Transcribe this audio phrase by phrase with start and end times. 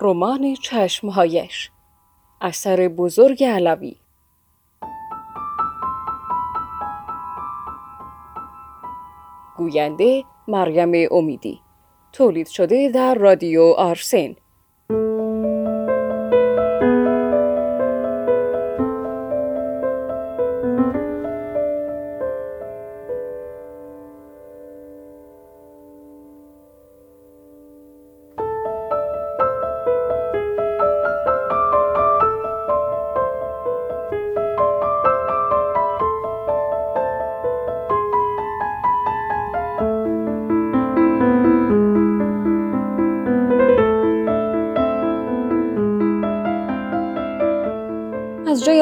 [0.00, 1.70] رمان چشمهایش.
[2.40, 3.96] اثر بزرگ علوی.
[9.56, 11.60] گوینده مریم امیدی.
[12.12, 14.36] تولید شده در رادیو آرسن.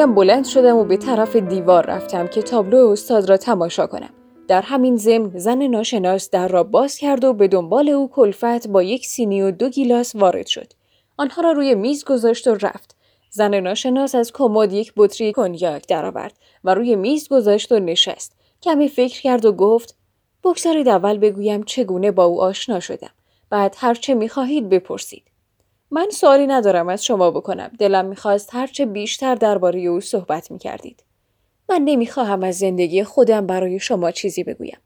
[0.05, 4.09] جایم بلند شدم و به طرف دیوار رفتم که تابلو استاد را تماشا کنم.
[4.47, 8.83] در همین ضمن زن ناشناس در را باز کرد و به دنبال او کلفت با
[8.83, 10.73] یک سینی و دو گیلاس وارد شد.
[11.17, 12.95] آنها را روی میز گذاشت و رفت.
[13.29, 18.35] زن ناشناس از کمد یک بطری کنیاک درآورد و روی میز گذاشت و نشست.
[18.61, 19.95] کمی فکر کرد و گفت:
[20.43, 23.11] بگذارید اول بگویم چگونه با او آشنا شدم.
[23.49, 25.23] بعد هر چه می‌خواهید بپرسید.
[25.95, 27.71] من سوالی ندارم از شما بکنم.
[27.79, 31.03] دلم می‌خواست هرچه بیشتر درباره او صحبت می‌کردید.
[31.69, 34.77] من نمی‌خواهم از زندگی خودم برای شما چیزی بگویم.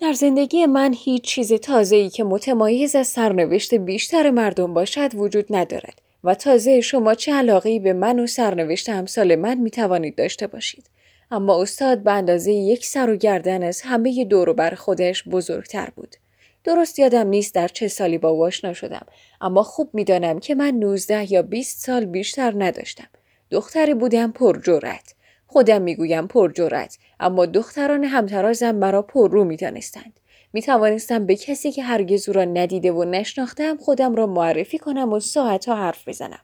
[0.00, 6.02] در زندگی من هیچ چیز تازه‌ای که متمایز از سرنوشت بیشتر مردم باشد وجود ندارد
[6.24, 10.90] و تازه شما چه علاقه‌ای به من و سرنوشت همسال من می‌توانید داشته باشید.
[11.30, 16.16] اما استاد به اندازه یک سر و گردن از همه دور بر خودش بزرگتر بود.
[16.64, 19.06] درست یادم نیست در چه سالی با او آشنا شدم
[19.40, 23.08] اما خوب می‌دانم که من 19 یا 20 سال بیشتر نداشتم.
[23.50, 25.14] دختری بودم پرجرأت
[25.46, 30.20] خودم می‌گویم پرجرأت اما دختران همترازم مرا پررو می‌دانستند.
[30.52, 35.12] می توانستم به کسی که هرگز او را ندیده و نشناختم خودم را معرفی کنم
[35.12, 36.40] و ساعتها حرف بزنم.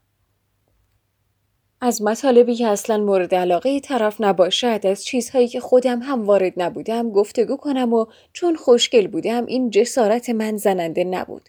[1.81, 7.11] از مطالبی که اصلا مورد علاقه طرف نباشد از چیزهایی که خودم هم وارد نبودم
[7.11, 11.49] گفتگو کنم و چون خوشگل بودم این جسارت من زننده نبود.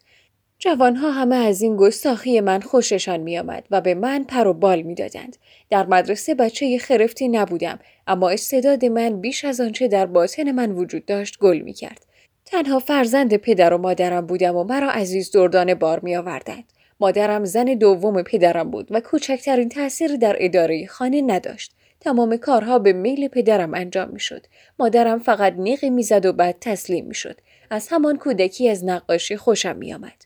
[0.60, 5.38] جوانها همه از این گستاخی من خوششان میآمد و به من پر و بال می‌دادند.
[5.70, 11.06] در مدرسه بچه خرفتی نبودم اما استعداد من بیش از آنچه در باطن من وجود
[11.06, 12.06] داشت گل می‌کرد.
[12.46, 16.64] تنها فرزند پدر و مادرم بودم و مرا عزیز دردانه بار می آوردند.
[17.00, 21.72] مادرم زن دوم پدرم بود و کوچکترین تأثیر در اداره خانه نداشت.
[22.00, 24.46] تمام کارها به میل پدرم انجام می شد.
[24.80, 27.38] مادرم فقط نیقی می‌زد و بعد تسلیم می شد.
[27.70, 30.26] از همان کودکی از نقاشی خوشم می آمد.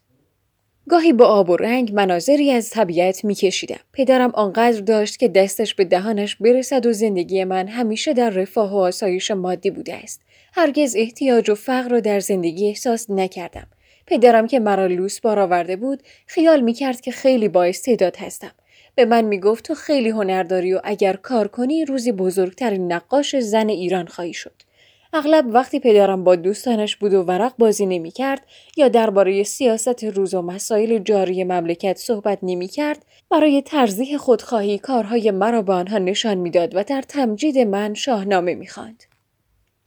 [0.90, 3.79] گاهی با آب و رنگ مناظری از طبیعت می کشیدم.
[3.94, 8.78] پدرم آنقدر داشت که دستش به دهانش برسد و زندگی من همیشه در رفاه و
[8.78, 10.22] آسایش مادی بوده است.
[10.53, 13.68] هرگز احتیاج و فقر را در زندگی احساس نکردم.
[14.09, 18.52] پدرم که مرا لوس بار آورده بود خیال می کرد که خیلی با استعداد هستم.
[18.96, 23.36] به من می گفت تو خیلی هنر داری و اگر کار کنی روزی بزرگترین نقاش
[23.40, 24.70] زن ایران خواهی شد.
[25.14, 28.42] اغلب وقتی پدرم با دوستانش بود و ورق بازی نمی کرد
[28.78, 35.31] یا درباره سیاست روز و مسائل جاری مملکت صحبت نمی کرد برای ترزیح خودخواهی کارهای
[35.31, 39.09] مرا به آنها نشان می‌داد و در تمجید من شاهنامه می خاند.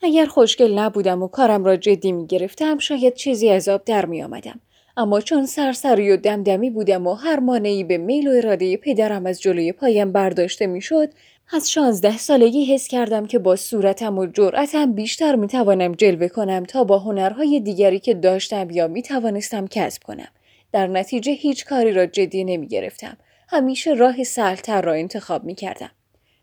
[0.02, 4.22] اگر خوشگل نبودم و کارم را جدی می گرفتم شاید چیزی از آب در می
[4.22, 4.60] آمدم.
[4.96, 9.40] اما چون سرسری و دمدمی بودم و هر مانعی به میل و اراده پدرم از
[9.40, 11.08] جلوی پایم برداشته می‌شد
[11.52, 16.64] از شانزده سالگی حس کردم که با صورتم و جرأتم بیشتر می توانم جلوه کنم
[16.64, 20.28] تا با هنرهای دیگری که داشتم یا می توانستم کسب کنم.
[20.72, 23.16] در نتیجه هیچ کاری را جدی نمی گرفتم.
[23.48, 25.90] همیشه راه سهلتر را انتخاب می کردم.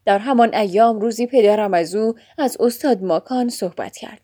[0.10, 4.22] در همان ایام روزی پدرم از او از استاد ماکان صحبت کرد.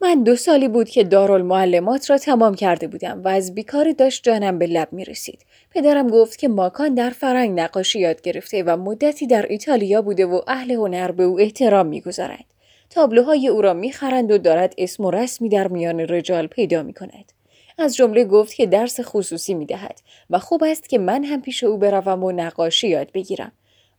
[0.00, 4.58] من دو سالی بود که دارالمعلمات را تمام کرده بودم و از بیکاری داشت جانم
[4.58, 5.46] به لب می رسید.
[5.70, 10.40] پدرم گفت که ماکان در فرنگ نقاشی یاد گرفته و مدتی در ایتالیا بوده و
[10.46, 12.44] اهل هنر به او احترام می‌گذارند.
[12.90, 17.32] تابلوهای او را می‌خرند و دارد اسم و رسمی در میان رجال پیدا می کند.
[17.78, 21.64] از جمله گفت که درس خصوصی می دهد و خوب است که من هم پیش
[21.64, 23.52] او بروم و نقاشی یاد بگیرم.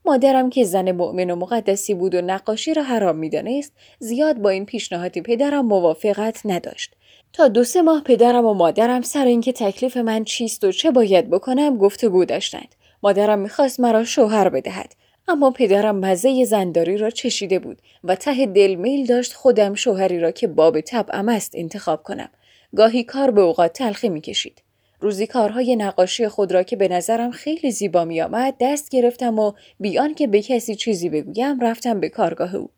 [0.10, 4.66] مادرم که زن مؤمن و مقدسی بود و نقاشی را حرام می‌دانست زیاد با این
[4.66, 6.96] پیشنهاد پدرم موافقت نداشت.
[7.34, 11.30] تا دو سه ماه پدرم و مادرم سر اینکه تکلیف من چیست و چه باید
[11.30, 12.76] بکنم گفتگو داشتند.
[13.04, 14.96] مادرم می‌خواست مرا شوهر بدهد
[15.28, 20.32] اما پدرم مزه زنداری را چشیده بود و ته دل میل داشت خودم شوهری را
[20.32, 22.30] که باب طبعم است انتخاب کنم.
[22.76, 24.62] گاهی کار به اوقات تلخی می‌کشید.
[25.02, 29.52] روزی کارهای نقاشی خود را که به نظرم خیلی زیبا می آمد دست گرفتم و
[29.80, 32.70] بیان که به کسی چیزی بگویم رفتم به کارگاه او.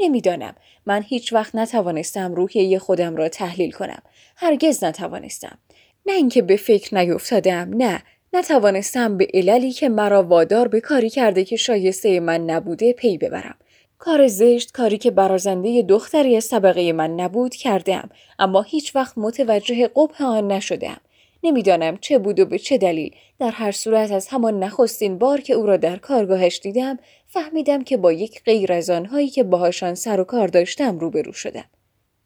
[0.00, 0.54] نمی‌دانم
[0.86, 4.02] من هیچ وقت نتوانستم روحیه خودم را تحلیل کنم.
[4.36, 5.58] هرگز نتوانستم.
[6.06, 11.44] نه اینکه به فکر نیفتادم نه نتوانستم به عللی که مرا وادار به کاری کرده
[11.44, 13.54] که شایسته من نبوده پی ببرم.
[13.98, 19.90] کار زشت کاری که برازنده دختری از طبقه من نبود کردم اما هیچ وقت متوجه
[19.96, 21.00] قبح آن نشدم.
[21.44, 23.14] نمی‌دانم چه بود و به چه دلیل.
[23.38, 27.96] در هر صورت از همان نخستین بار که او را در کارگاهش دیدم فهمیدم که
[27.96, 31.64] با یک غیر از آنهایی که باهاشان سر و کار داشتم روبرو شدم.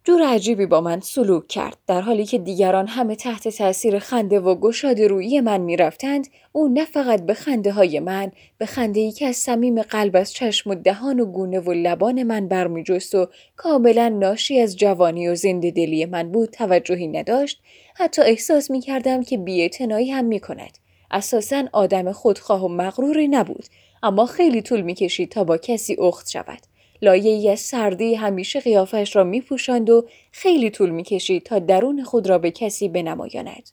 [0.08, 4.55] جور عجیبی با من سلوک کرد در حالی که دیگران همه تحت تاثیر خنده و
[4.55, 9.26] گشاد روی من می‌رفتند او نه فقط به خنده های من به خنده ای که
[9.26, 13.26] از صمیم قلب از چشم و دهان و گونه و لبان من برمیجست و
[13.56, 17.61] کاملا ناشی از جوانی و زنده دلی من بود توجهی نداشت
[17.94, 20.78] حتی احساس می کردم که بیاعتنایی هم می کند.
[21.11, 23.64] اساسا آدم خودخواه و مغروری نبود
[24.02, 26.77] اما خیلی طول می کشید تا با کسی اخت شود.
[27.02, 31.58] لایه ای از سردی همیشه قیافش را می پوشند و خیلی طول می کشید تا
[31.58, 33.70] درون خود را به کسی بنمایاند.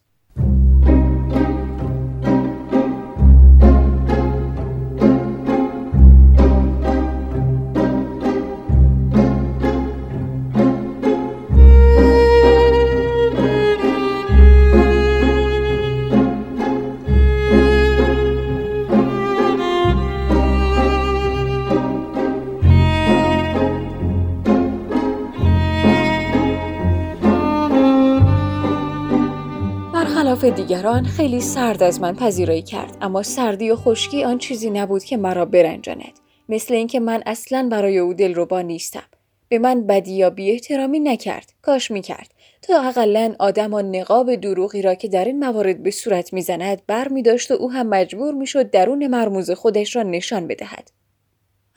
[30.23, 35.17] دیگران خیلی سرد از من پذیرایی کرد اما سردی و خشکی آن چیزی نبود که
[35.17, 36.19] مرا برنجاند
[36.49, 39.03] مثل اینکه من اصلا برای او دلربا نیستم.
[39.49, 42.31] به من بدی یا بی احترامی نکرد کاش می کرد
[42.61, 47.07] تا اقلا آدم و نقاب دروغی را که در این موارد به صورت می‌زند بر
[47.07, 50.91] می داشت و او هم مجبور می شد درون مرموز خودش را نشان بدهد.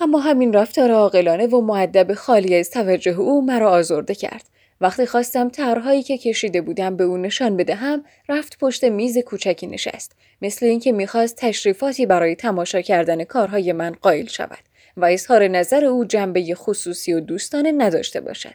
[0.01, 4.58] اما همین رفتار عاقلانه و معدب خالی از توجه او مرا آزرده کرد.
[4.81, 10.13] وقتی خواستم طرحهایی که کشیده بودم به او نشان بدهم رفت پشت میز کوچکی نشست.
[10.43, 14.59] مثل اینکه می‌خواست تشریفاتی برای تماشا کردن کارهای من قائل شود
[14.97, 18.55] و اظهار نظر او جنبه خصوصی و دوستانه نداشته باشد.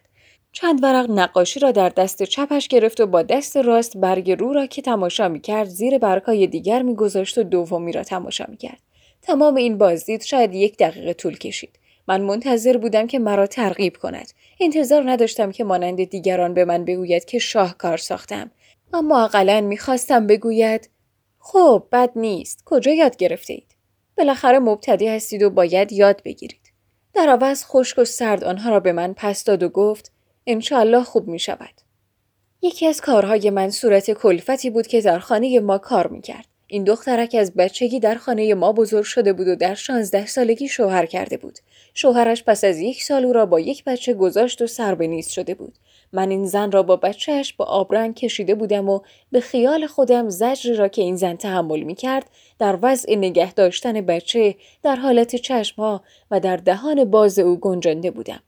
[0.51, 4.65] چند ورق نقاشی را در دست چپش گرفت و با دست راست برگ رو را
[4.65, 8.79] که تماشا می‌کرد زیر برگهای دیگر میگذاشت و دومی را تماشا می‌کرد.
[9.21, 11.79] تمام این بازدید شاید یک دقیقه طول کشید.
[12.07, 14.27] من منتظر بودم که مرا ترغیب کند.
[14.59, 18.51] انتظار نداشتم که مانند دیگران به من بگوید که شاهکار ساختم.
[18.93, 20.89] اما اقلا می‌خواستم بگوید
[21.39, 22.63] خب بد نیست.
[22.65, 23.75] کجا یاد گرفته اید
[24.17, 26.73] بالاخره مبتدی هستید و باید یاد بگیرید.
[27.13, 30.11] در عوض خشک و سرد آنها را به من پس داد و گفت
[30.47, 31.81] انشاالله خوب می شود.
[32.61, 36.52] یکی از کارهای من صورت کلفتی بود که در خانه ما کار می کرد.
[36.73, 41.05] این دخترک از بچگی در خانه ما بزرگ شده بود و در شانزده سالگی شوهر
[41.05, 41.59] کرده بود.
[41.93, 45.31] شوهرش پس از یک سال او را با یک بچه گذاشت و سر به نیست
[45.31, 45.73] شده بود.
[46.13, 48.99] من این زن را با بچهش با آبرنگ کشیده بودم و
[49.31, 52.29] به خیال خودم زجر را که این زن تحمل می کرد
[52.59, 58.41] در وضع نگه داشتن بچه در حالت چشمها و در دهان باز او گنجانده بودم.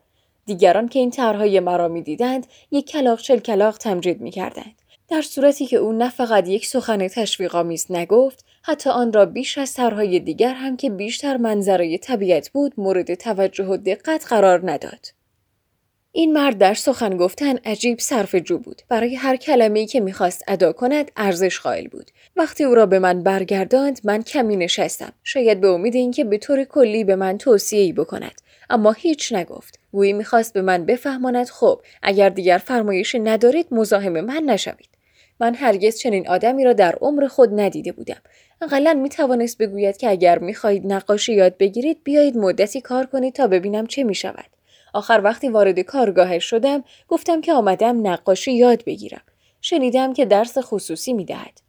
[0.46, 4.76] دیگران که این طرحهای مرا می دیدند یک کلاق چل کلاق تمجید می کردند.
[5.10, 9.74] در صورتی که او نه فقط یک سخن تشویقآمیز نگفت حتی آن را بیش از
[9.74, 15.08] طرحهای دیگر هم که بیشتر منظره طبیعت بود مورد توجه و دقت قرار نداد.
[16.12, 18.82] این مرد در سخن گفتن عجیب صرف جو بود.
[18.90, 22.12] برای هر کلمه که می‌خواست ادا کند ارزش قائل بود.
[22.36, 25.14] وقتی او را به من برگرداند من کمی نشستم.
[25.24, 28.42] شاید به امید اینکه به طور کلی به من توصیه ای بکند.
[28.70, 29.80] اما هیچ نگفت.
[29.92, 34.95] گویی می‌خواست به من بفهماند خب اگر دیگر فرمایشی ندارید مزاحم من نشوید.
[35.40, 38.22] من هرگز چنین آدمی را در عمر خود ندیده بودم
[38.62, 43.34] اقلا می توانست بگوید که اگر می خواهید نقاشی یاد بگیرید بیایید مدتی کار کنید
[43.34, 44.46] تا ببینم چه می شود.
[44.94, 49.22] آخر وقتی وارد کارگاهش شدم گفتم که آمدم نقاشی یاد بگیرم.
[49.62, 51.62] شنیدم که درس خصوصی می دهد.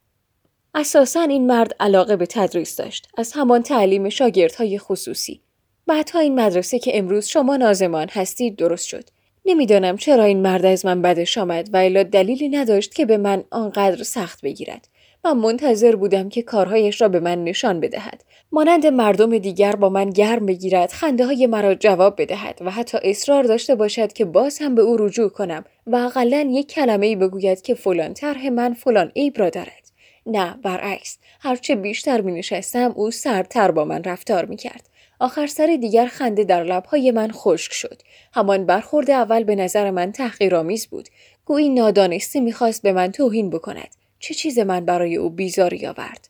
[0.75, 5.41] اساسا این مرد علاقه به تدریس داشت از همان تعلیم شاگردهای خصوصی.
[5.87, 9.05] بعدها این مدرسه که امروز شما نازمان هستید درست شد.
[9.49, 13.45] نمی‌دانم چرا این مرد از من بدش آمد و الا دلیلی نداشت که به من
[13.51, 14.89] آنقدر سخت بگیرد.
[15.25, 18.25] من منتظر بودم که کارهایش را به من نشان بدهد.
[18.53, 23.45] مانند مردم دیگر با من گرم بگیرد، خنده های مرا جواب بدهد و حتی اصرار
[23.45, 27.63] داشته باشد که باز هم به او رجوع کنم و اقلا یک کلمه ای بگوید
[27.63, 29.93] که فلان طرح من فلان عیب را دارد.
[30.27, 34.89] نه برعکس هرچه بیشتر می نشستم او سردتر با من رفتار می کرد.
[35.21, 38.03] آخر سر دیگر خنده در لبهای من خشک شد.
[38.35, 41.09] همان برخورد اول به نظر من تحقیرآمیز بود.
[41.45, 43.95] گویی نادانسته می‌خواست به من توهین بکند.
[44.19, 46.29] چه چیز من برای او بیزاری آورد؟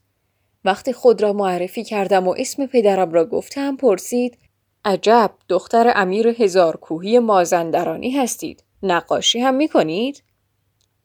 [0.64, 4.38] وقتی خود را معرفی کردم و اسم پدرم را گفتم پرسید
[4.84, 8.64] عجب دختر امیر هزار کوهی مازندرانی هستید.
[8.82, 10.22] نقاشی هم می کنید؟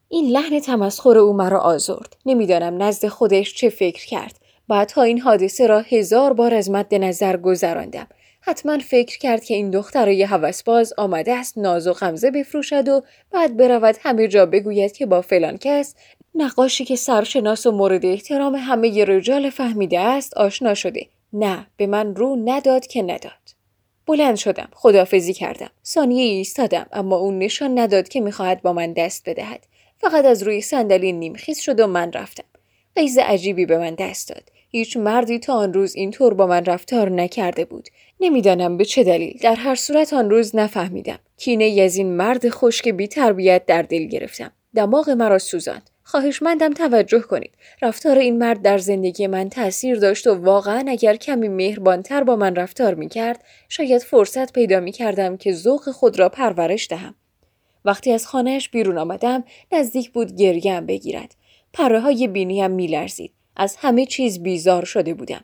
[0.09, 2.17] این لحن تمسخر او مرا آزرد.
[2.25, 4.39] نمی‌دانم نزد خودش چه فکر کرد.
[4.71, 8.07] بعدها این حادثه را هزار بار از مد نظر گذراندم.
[8.41, 10.27] حتما فکر کرد که این دختره
[10.65, 13.01] باز آمده است ناز و غمزه بفروشد و
[13.31, 15.95] بعد برود همه جا بگوید که با فلان کس
[16.35, 21.07] نقاشی که سرشناس و مورد احترام همه رجال فهمیده است آشنا شده.
[21.33, 23.31] نه به من رو نداد که نداد.
[24.07, 25.71] بلند شدم خدافزی کردم.
[25.85, 29.65] ثانیه ایستادم اما اون نشان نداد که می‌خواهد با من دست بدهد.
[29.97, 32.43] فقط از روی صندلی نیمخیز شد و من رفتم.
[32.95, 34.43] قیز عجیبی به من دست داد.
[34.71, 37.89] هیچ مردی تا آن روز اینطور با من رفتار نکرده بود.
[38.19, 39.37] نمی‌دانم به چه دلیل.
[39.41, 41.19] در هر صورت آن روز نفهمیدم.
[41.37, 44.51] کینه از این مرد خشک بی تربیت در دل گرفتم.
[44.75, 45.89] دماغ مرا سوزاند.
[46.03, 47.51] خواهشمندم توجه کنید.
[47.81, 52.55] رفتار این مرد در زندگی من تاثیر داشت و واقعا اگر کمی مهربانتر با من
[52.55, 57.15] رفتار می کرد شاید فرصت پیدا می کردم که ذوق خود را پرورش دهم.
[57.85, 61.35] وقتی از خانهش بیرون آمدم نزدیک بود گریم بگیرد.
[61.73, 63.31] پره های بینیم می لرزید.
[63.55, 65.43] از همه چیز بیزار شده بودم.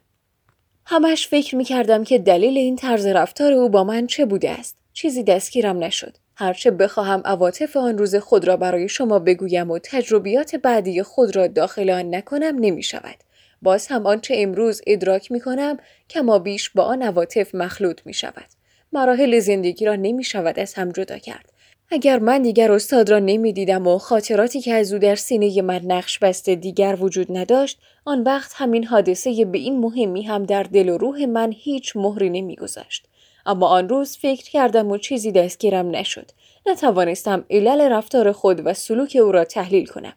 [0.86, 4.78] همش فکر می کردم که دلیل این طرز رفتار او با من چه بوده است.
[4.94, 6.18] چیزی دستگیرم نشد.
[6.36, 11.48] هرچه بخواهم عواطف آن روز خود را برای شما بگویم و تجربیات بعدی خود را
[11.48, 13.16] داخل آن نکنم نمی شود.
[13.62, 15.78] باز هم آنچه امروز ادراک می کنم
[16.10, 18.48] کما بیش با آن عواطف مخلوط می شود.
[18.94, 21.54] مراحل زندگی را نمی شود از هم جدا کرد.
[21.92, 26.20] اگر من دیگر استاد را نمی‌دیدم و خاطراتی که از او در سینه من نقش
[26.20, 30.98] بسته دیگر وجود نداشت آن وقت همین حادثه به این مهمی هم در دل و
[30.98, 33.08] روح من هیچ مهری نمیگذاشت
[33.46, 36.32] اما آن روز فکر کردم و چیزی دستگیرم نشد.
[36.66, 40.14] نتوانستم علل رفتار خود و سلوک او را تحلیل کنم.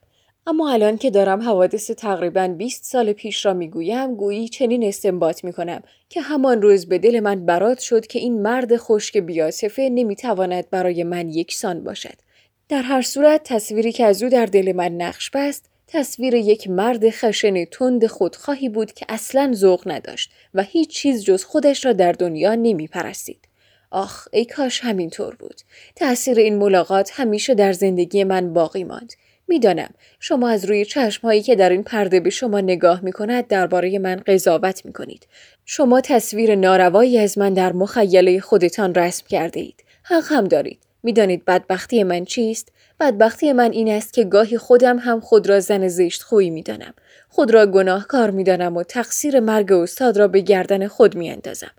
[0.50, 5.82] اما الان که دارم حوادث تقریبا 20 سال پیش را می‌گویم گویی چنین استنباط می‌کنم
[6.08, 11.04] که همان روز به دل من برات شد که این مرد خشک بیاسفه نمی‌تواند برای
[11.04, 12.14] من یکسان باشد
[12.68, 17.10] در هر صورت تصویری که از او در دل من نقش بست تصویر یک مرد
[17.10, 22.12] خشن تند خودخواهی بود که اصلا ذوق نداشت و هیچ چیز جز خودش را در
[22.12, 23.48] دنیا نمی پرستید.
[23.90, 25.60] آخ ای کاش همینطور بود.
[25.96, 29.12] تأثیر این ملاقات همیشه در زندگی من باقی ماند.
[29.50, 29.90] می‌دانم
[30.20, 34.16] شما از روی چشمهایی که در این پرده به شما نگاه می کند درباره من
[34.26, 35.26] قضاوت می کنید.
[35.64, 39.84] شما تصویر ناروایی از من در مخیله خودتان رسم کرده اید.
[40.02, 40.78] حق هم دارید.
[41.02, 45.88] می‌دانید بدبختی من چیست؟ بدبختی من این است که گاهی خودم هم خود را زن
[45.88, 46.94] زشت خویی می‌دانم.
[47.28, 51.70] خود را گناهکار می‌دانم و تقصیر مرگ استاد را به گردن خود میاندازم.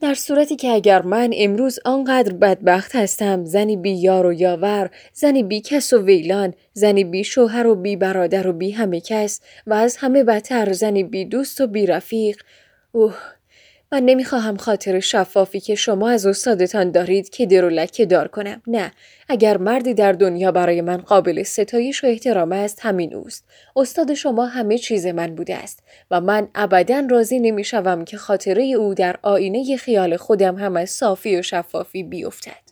[0.00, 5.42] در صورتی که اگر من امروز آنقدر بدبخت هستم زنی بی یار و یاور زنی
[5.42, 9.74] بی کس و ویلان زنی بی شوهر و بی برادر و بی همه کس و
[9.74, 12.42] از همه بدتر زنی بی دوست و بی رفیق
[12.92, 13.16] اوه
[13.92, 18.62] من نمی‌خواهم خاطر شفافی که شما از استادتان دارید که در و لکه دار کنم.
[18.66, 18.92] نه
[19.28, 23.44] اگر مردی در دنیا برای من قابل ستایش و احترام است همین اوست.
[23.76, 28.94] استاد شما همه چیز من بوده است و من ابدا راضی نمی‌شوم که خاطره او
[28.94, 32.70] در آینه خیال خودم هم از صافی و شفافی بیفتد.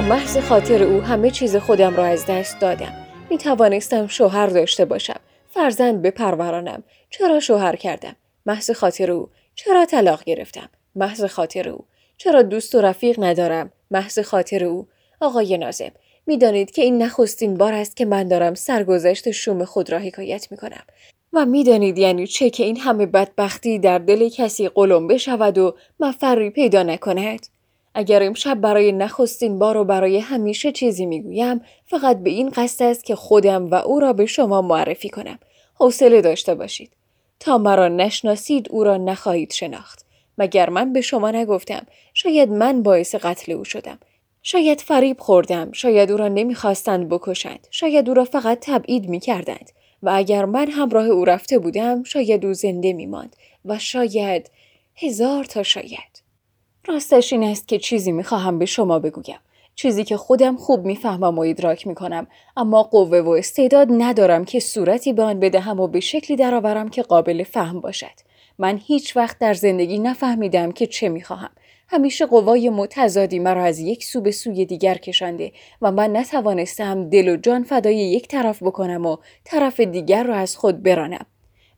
[0.00, 2.92] محض خاطر او همه چیز خودم را از دست دادم.
[3.30, 5.20] می توانستم شوهر داشته باشم.
[5.50, 6.82] فرزند بپرورانم.
[7.10, 9.28] چرا شوهر کردم؟ محض خاطر او.
[9.54, 11.84] چرا طلاق گرفتم؟ محض خاطر او.
[12.16, 14.86] چرا دوست و رفیق ندارم؟ محض خاطر او.
[15.20, 15.90] آقای نازم
[16.26, 20.56] می‌دانید که این نخستین بار است که من دارم سرگذشت شوم خود را حکایت می
[20.56, 20.82] کنم.
[21.32, 26.50] و می‌دانید یعنی چه که این همه بدبختی در دل کسی قلم بشود و مفری
[26.50, 27.46] پیدا نکند؟
[27.98, 33.04] اگر امشب برای نخستین بار و برای همیشه چیزی می‌گویم فقط به این قصد است
[33.04, 35.38] که خودم و او را به شما معرفی کنم.
[35.74, 36.90] حوصله داشته باشید.
[37.40, 40.06] تا مرا نشناسید او را نخواهید شناخت.
[40.38, 43.98] مگر من به شما نگفتم؟ شاید من باعث قتل او شدم.
[44.42, 45.72] شاید فریب خوردم.
[45.72, 47.66] شاید او را نمی‌خواستند بکشند.
[47.70, 49.70] شاید او را فقط تبعید می‌کردند.
[50.02, 53.36] و اگر من همراه او رفته بودم شاید او زنده میماند.
[53.64, 54.50] و شاید
[54.96, 56.15] هزار تا شاید.
[56.88, 59.38] راستش این است که چیزی می‌خواهم به شما بگویم.
[59.74, 62.26] چیزی که خودم خوب می‌فهمم و ادراک می‌کنم.
[62.56, 67.02] اما قوه و استعداد ندارم که صورتی به آن بدهم و به شکلی درآورم که
[67.02, 68.26] قابل فهم باشد.
[68.58, 71.50] من هیچ وقت در زندگی نفهمیدم که چه می‌خواهم.
[71.88, 75.52] همیشه قوای متضادی مرا از یک سو به سوی دیگر کشانده
[75.82, 80.56] و من نتوانستم دل و جان فدای یک طرف بکنم و طرف دیگر را از
[80.56, 81.26] خود برانم.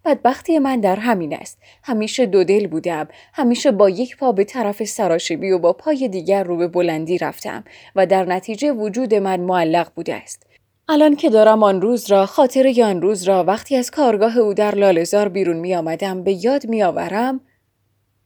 [0.04, 1.58] بدبختی من در همین است.
[1.82, 3.08] همیشه دو دل بودم.
[3.32, 7.64] همیشه با یک پا به طرف سراشبی و با پای دیگر رو به بلندی رفتم
[7.96, 10.46] و در نتیجه وجود من معلق بوده است.
[10.88, 14.74] الان که دارم آن روز را خاطر آن روز را وقتی از کارگاه او در
[14.74, 17.40] لالزار بیرون می آمدم به یاد می آورم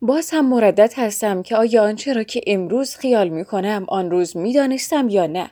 [0.03, 4.37] باز هم مردد هستم که آیا آنچه را که امروز خیال می کنم آن روز
[4.37, 5.51] می دانستم یا نه.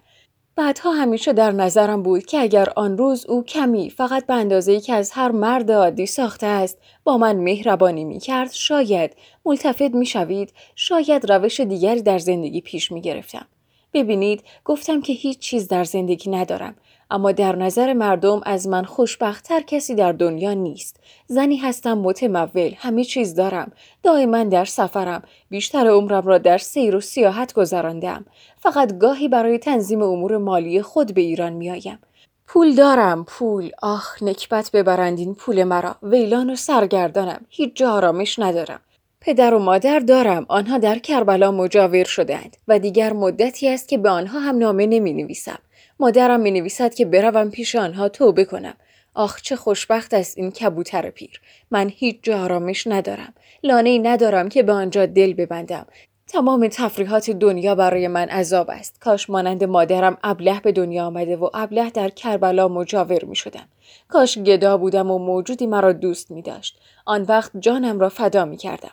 [0.60, 4.94] بعدها همیشه در نظرم بود که اگر آن روز او کمی فقط به اندازه‌ای که
[4.94, 10.52] از هر مرد عادی ساخته است با من مهربانی می کرد شاید ملتفت می شوید
[10.76, 13.46] شاید روش دیگری در زندگی پیش می گرفتم.
[13.92, 16.74] ببینید گفتم که هیچ چیز در زندگی ندارم
[17.10, 20.96] اما در نظر مردم از من خوشبختتر کسی در دنیا نیست.
[21.26, 23.72] زنی هستم متمول، همه چیز دارم.
[24.02, 28.24] دائما در سفرم، بیشتر عمرم را در سیر و سیاحت گذراندم.
[28.58, 31.98] فقط گاهی برای تنظیم امور مالی خود به ایران میآیم.
[32.46, 38.38] پول دارم پول آخ نکبت ببرند این پول مرا ویلان و سرگردانم هیچ جا آرامش
[38.38, 38.80] ندارم
[39.20, 44.10] پدر و مادر دارم آنها در کربلا مجاور شدند و دیگر مدتی است که به
[44.10, 45.58] آنها هم نامه نمی نویسم
[46.00, 48.74] مادرم می نویسد که بروم پیش آنها توبه کنم.
[49.14, 51.40] آخ چه خوشبخت است این کبوتر پیر.
[51.70, 53.34] من هیچ جا آرامش ندارم.
[53.62, 55.86] لانه ای ندارم که به آنجا دل ببندم.
[56.26, 59.00] تمام تفریحات دنیا برای من عذاب است.
[59.00, 63.68] کاش مانند مادرم ابله به دنیا آمده و ابله در کربلا مجاور می شدم.
[64.08, 66.78] کاش گدا بودم و موجودی مرا دوست می داشت.
[67.06, 68.90] آن وقت جانم را فدا می کردم.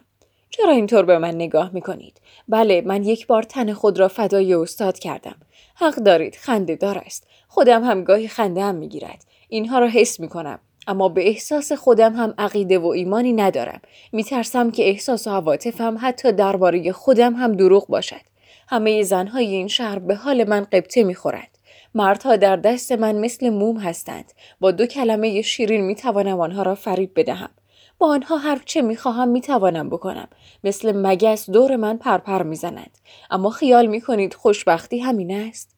[0.50, 4.54] چرا اینطور به من نگاه می کنید؟ بله من یک بار تن خود را فدای
[4.54, 5.36] استاد کردم.
[5.75, 7.27] حق دارید خنده دار است.
[7.48, 9.25] خودم هم گاهی خنده هم می گیرد.
[9.50, 10.60] اینها را حس می کنم.
[10.88, 13.82] اما به احساس خودم هم عقیده و ایمانی ندارم.
[14.12, 18.22] می ترسم که احساس و حواتفم حتی درباره خودم هم دروغ باشد.
[18.70, 21.58] همه زنهای این شهر به حال من قبطه می خورد.
[21.96, 24.34] مردها در دست من مثل موم هستند.
[24.60, 27.50] با دو کلمه شیرین می توانم آنها را فریب بدهم.
[27.98, 30.27] با آنها هر چه می‌خواهم می‌توانم بکنم.
[30.63, 32.98] مثل مگس دور من پرپر می‌زنند
[33.32, 35.76] اما خیال می‌کنید خوشبختی همین است؟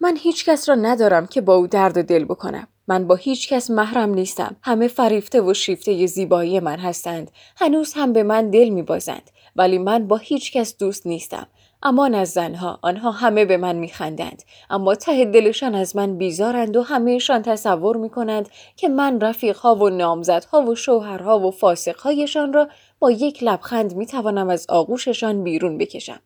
[0.00, 2.68] من هیچ کس را ندارم که با او درد و دل بکنم.
[2.88, 4.56] من با هیچ کس محرم نیستم.
[4.62, 7.30] همه فریفته و شیفته زیبایی من هستند.
[7.56, 9.30] هنوز هم به من دل میبازند.
[9.56, 11.46] ولی من با هیچ کس دوست نیستم.
[11.82, 14.42] امان از زنها آنها همه به من میخندند.
[14.70, 20.62] اما ته دلشان از من بیزارند و همهشان تصور می‌کنند که من رفیقها و نامزدها
[20.62, 22.68] و شوهرها و فاسقهایشان را
[22.98, 26.20] با یک لبخند می‌توانم از آغوششان بیرون بکشم.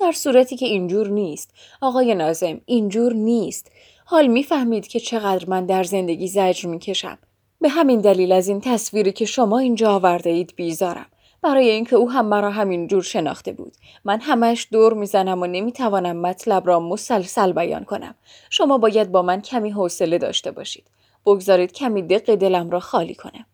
[0.00, 1.54] در صورتی که اینجور نیست.
[1.80, 3.72] آقای نازم اینجور نیست.
[4.04, 7.18] حال می‌فهمید که چقدر من در زندگی زجر می‌کشم.
[7.60, 11.06] به همین دلیل از این تصویری که شما اینجا آورده اید بیزارم.
[11.42, 13.76] برای اینکه او هم مرا همین جور شناخته بود.
[14.04, 18.14] من همش دور می‌زنم و نمی‌توانم مطلب را مسلسل بیان کنم.
[18.50, 20.90] شما باید با من کمی حوصله داشته باشید.
[21.26, 23.46] بگذارید کمی دق دلم را خالی کنم.